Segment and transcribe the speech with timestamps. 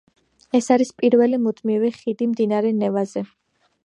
[0.59, 3.23] ეს არის პირველი მუდმივი ხიდი მდინარე ნევაზე.